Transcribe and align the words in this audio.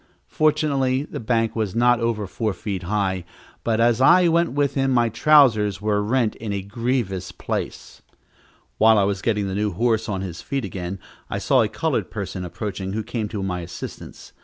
Fortunately 0.29 1.03
the 1.03 1.19
bank 1.19 1.55
was 1.55 1.75
not 1.75 1.99
over 1.99 2.25
four 2.25 2.53
feet 2.53 2.81
high, 2.81 3.23
but 3.63 3.79
as 3.79 4.01
I 4.01 4.27
went 4.29 4.53
with 4.53 4.73
him, 4.73 4.89
my 4.89 5.09
trousers 5.09 5.79
were 5.79 6.01
rent 6.01 6.35
in 6.37 6.51
a 6.51 6.63
grievous 6.63 7.31
place. 7.31 8.01
While 8.79 8.97
I 8.97 9.03
was 9.03 9.21
getting 9.21 9.45
the 9.47 9.53
new 9.53 9.73
horse 9.73 10.09
on 10.09 10.21
his 10.21 10.41
feet 10.41 10.65
again, 10.65 10.97
I 11.29 11.37
saw 11.37 11.61
a 11.61 11.67
colored 11.67 12.09
person 12.09 12.43
approaching, 12.43 12.93
who 12.93 13.03
came 13.03 13.27
to 13.27 13.43
my 13.43 13.59
assistance. 13.59 14.33